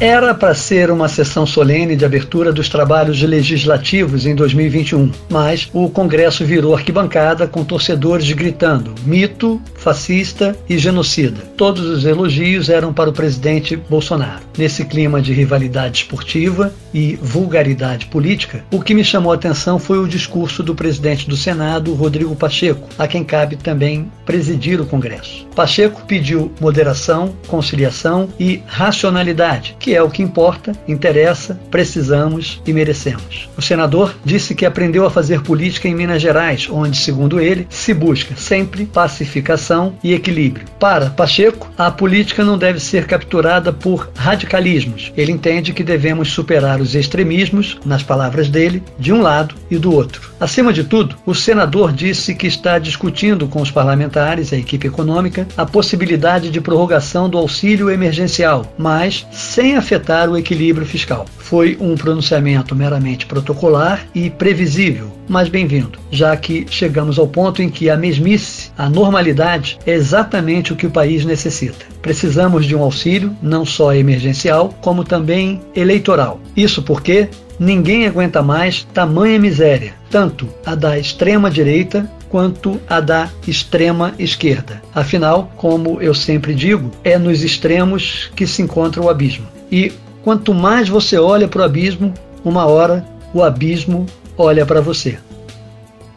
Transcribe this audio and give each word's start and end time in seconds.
Era 0.00 0.34
para 0.34 0.54
ser 0.54 0.90
uma 0.90 1.08
sessão 1.08 1.44
solene 1.44 1.94
de 1.94 2.06
abertura 2.06 2.54
dos 2.54 2.70
trabalhos 2.70 3.20
legislativos 3.20 4.24
em 4.24 4.34
2021, 4.34 5.12
mas 5.28 5.68
o 5.74 5.90
Congresso 5.90 6.42
virou 6.42 6.74
arquibancada 6.74 7.46
com 7.46 7.62
torcedores 7.62 8.32
gritando 8.32 8.94
mito, 9.04 9.60
fascista 9.74 10.56
e 10.66 10.78
genocida. 10.78 11.42
Todos 11.54 11.84
os 11.84 12.06
elogios 12.06 12.70
eram 12.70 12.94
para 12.94 13.10
o 13.10 13.12
presidente 13.12 13.76
Bolsonaro. 13.76 14.40
Nesse 14.56 14.86
clima 14.86 15.20
de 15.20 15.34
rivalidade 15.34 15.98
esportiva 15.98 16.72
e 16.94 17.16
vulgaridade 17.16 18.06
política, 18.06 18.64
o 18.72 18.80
que 18.80 18.94
me 18.94 19.04
chamou 19.04 19.32
a 19.32 19.34
atenção 19.34 19.78
foi 19.78 19.98
o 19.98 20.08
discurso 20.08 20.62
do 20.62 20.74
presidente 20.74 21.28
do 21.28 21.36
Senado, 21.36 21.92
Rodrigo 21.92 22.34
Pacheco, 22.34 22.88
a 22.98 23.06
quem 23.06 23.22
cabe 23.22 23.56
também 23.56 24.10
presidir 24.24 24.80
o 24.80 24.86
Congresso. 24.86 25.46
Pacheco 25.54 26.06
pediu 26.06 26.50
moderação, 26.58 27.34
conciliação 27.46 28.30
e 28.38 28.62
racionalidade, 28.66 29.76
que 29.78 29.89
é 29.94 30.02
o 30.02 30.10
que 30.10 30.22
importa, 30.22 30.72
interessa, 30.86 31.60
precisamos 31.70 32.60
e 32.66 32.72
merecemos. 32.72 33.48
O 33.56 33.62
senador 33.62 34.14
disse 34.24 34.54
que 34.54 34.66
aprendeu 34.66 35.04
a 35.06 35.10
fazer 35.10 35.42
política 35.42 35.88
em 35.88 35.94
Minas 35.94 36.22
Gerais, 36.22 36.68
onde, 36.70 36.96
segundo 36.96 37.40
ele, 37.40 37.66
se 37.70 37.92
busca 37.92 38.34
sempre 38.36 38.86
pacificação 38.86 39.94
e 40.02 40.12
equilíbrio. 40.14 40.66
Para 40.78 41.10
Pacheco, 41.10 41.70
a 41.76 41.90
política 41.90 42.44
não 42.44 42.58
deve 42.58 42.80
ser 42.80 43.06
capturada 43.06 43.72
por 43.72 44.10
radicalismos. 44.14 45.12
Ele 45.16 45.32
entende 45.32 45.72
que 45.72 45.82
devemos 45.82 46.32
superar 46.32 46.80
os 46.80 46.94
extremismos, 46.94 47.78
nas 47.84 48.02
palavras 48.02 48.48
dele, 48.48 48.82
de 48.98 49.12
um 49.12 49.20
lado 49.20 49.54
e 49.70 49.78
do 49.78 49.94
outro. 49.94 50.30
Acima 50.40 50.72
de 50.72 50.84
tudo, 50.84 51.16
o 51.26 51.34
senador 51.34 51.92
disse 51.92 52.34
que 52.34 52.46
está 52.46 52.78
discutindo 52.78 53.46
com 53.46 53.60
os 53.60 53.70
parlamentares, 53.70 54.52
a 54.52 54.56
equipe 54.56 54.86
econômica, 54.86 55.46
a 55.56 55.66
possibilidade 55.66 56.50
de 56.50 56.60
prorrogação 56.60 57.28
do 57.28 57.38
auxílio 57.38 57.90
emergencial, 57.90 58.72
mas 58.78 59.26
sem 59.30 59.76
afetar 59.80 60.30
o 60.30 60.36
equilíbrio 60.36 60.86
fiscal. 60.86 61.26
Foi 61.38 61.76
um 61.80 61.96
pronunciamento 61.96 62.76
meramente 62.76 63.26
protocolar 63.26 64.06
e 64.14 64.30
previsível, 64.30 65.10
mas 65.28 65.48
bem-vindo, 65.48 65.98
já 66.10 66.36
que 66.36 66.66
chegamos 66.70 67.18
ao 67.18 67.26
ponto 67.26 67.60
em 67.62 67.68
que 67.68 67.90
a 67.90 67.96
mesmice, 67.96 68.70
a 68.78 68.88
normalidade, 68.88 69.78
é 69.84 69.92
exatamente 69.92 70.72
o 70.72 70.76
que 70.76 70.86
o 70.86 70.90
país 70.90 71.24
necessita. 71.24 71.84
Precisamos 72.00 72.66
de 72.66 72.76
um 72.76 72.82
auxílio, 72.82 73.34
não 73.42 73.64
só 73.64 73.94
emergencial, 73.94 74.72
como 74.80 75.02
também 75.02 75.60
eleitoral. 75.74 76.40
Isso 76.56 76.82
porque 76.82 77.28
ninguém 77.58 78.06
aguenta 78.06 78.42
mais 78.42 78.84
tamanha 78.94 79.38
miséria, 79.38 79.94
tanto 80.10 80.48
a 80.64 80.74
da 80.74 80.98
extrema 80.98 81.50
direita 81.50 82.08
quanto 82.28 82.80
a 82.88 83.00
da 83.00 83.28
extrema 83.46 84.14
esquerda. 84.18 84.80
Afinal, 84.94 85.52
como 85.56 86.00
eu 86.00 86.14
sempre 86.14 86.54
digo, 86.54 86.90
é 87.02 87.18
nos 87.18 87.42
extremos 87.42 88.30
que 88.36 88.46
se 88.46 88.62
encontra 88.62 89.02
o 89.02 89.10
abismo. 89.10 89.46
E 89.70 89.92
quanto 90.22 90.52
mais 90.52 90.88
você 90.88 91.18
olha 91.18 91.46
para 91.46 91.62
o 91.62 91.64
abismo, 91.64 92.12
uma 92.44 92.66
hora 92.66 93.06
o 93.32 93.42
abismo 93.42 94.06
olha 94.36 94.66
para 94.66 94.80
você. 94.80 95.18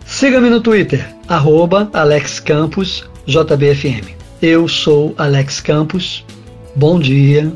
Siga-me 0.06 0.50
no 0.50 0.62
Twitter, 0.62 1.16
AlexCamposJBFM. 1.28 4.16
Eu 4.42 4.68
sou 4.68 5.14
Alex 5.18 5.62
Campos. 5.62 6.26
Bom 6.76 7.00
dia 7.00 7.54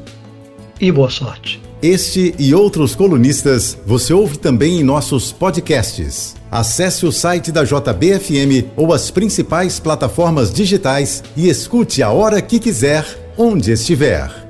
e 0.80 0.92
boa 0.92 1.10
sorte. 1.10 1.60
Este 1.82 2.34
e 2.40 2.56
outros 2.56 2.96
colunistas 2.96 3.78
você 3.86 4.14
ouve 4.14 4.38
também 4.38 4.80
em 4.80 4.84
nossos 4.84 5.32
podcasts. 5.32 6.36
Acesse 6.50 7.06
o 7.06 7.12
site 7.12 7.52
da 7.52 7.64
JBFM 7.64 8.72
ou 8.76 8.94
as 8.94 9.12
principais 9.12 9.80
plataformas 9.80 10.52
digitais 10.52 11.24
e 11.36 11.50
escute 11.50 12.02
a 12.02 12.10
hora 12.10 12.42
que 12.42 12.58
quiser, 12.58 13.06
onde 13.38 13.72
estiver. 13.72 14.47